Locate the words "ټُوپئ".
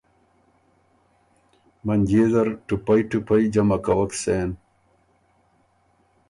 2.67-3.01, 3.09-3.43